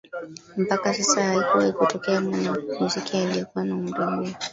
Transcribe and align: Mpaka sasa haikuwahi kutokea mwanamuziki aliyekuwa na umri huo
Mpaka 0.65 0.93
sasa 0.93 1.23
haikuwahi 1.23 1.71
kutokea 1.73 2.21
mwanamuziki 2.21 3.17
aliyekuwa 3.17 3.63
na 3.65 3.75
umri 3.75 4.03
huo 4.03 4.27